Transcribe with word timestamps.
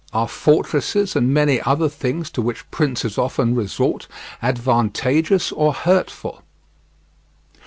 ARE 0.13 0.27
FORTRESSES, 0.27 1.15
AND 1.15 1.31
MANY 1.31 1.61
OTHER 1.61 1.87
THINGS 1.87 2.31
TO 2.31 2.41
WHICH 2.41 2.71
PRINCES 2.71 3.19
OFTEN 3.19 3.53
RESORT, 3.53 4.07
ADVANTAGEOUS 4.41 5.51
OR 5.51 5.73
HURTFUL? 5.75 6.41